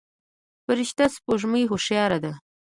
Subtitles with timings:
[0.65, 2.31] فرشته سپوږمۍ هوښياره ده.